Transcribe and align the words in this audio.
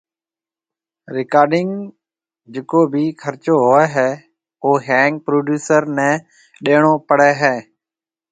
رڪارڊنگ 1.15 1.71
جڪو 2.53 2.81
بِي 2.91 3.03
خرچو 3.21 3.55
ھوئي 3.65 3.87
ھيَََ 3.95 4.09
او 4.63 4.69
ۿينگ 4.85 5.15
پروڊيوسر 5.25 5.81
ني 5.97 6.09
ڏيڻو 6.63 6.93
پي 7.07 7.31
ھيَََ 7.41 7.53